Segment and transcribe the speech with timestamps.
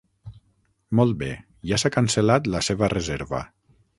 [0.99, 1.29] Molt bé,
[1.73, 3.45] ja s'ha cancel·lat la seva reserva.